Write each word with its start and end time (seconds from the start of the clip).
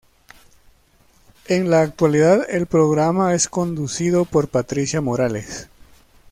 En 1.47 1.69
la 1.69 1.81
actualidad 1.83 2.49
el 2.49 2.65
programa 2.65 3.35
es 3.35 3.47
conducido 3.47 4.25
por 4.25 4.47
Patricia 4.47 4.99
Morales. 4.99 5.69